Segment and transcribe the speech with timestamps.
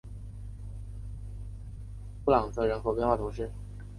[2.25, 3.51] 布朗泽人口变化图示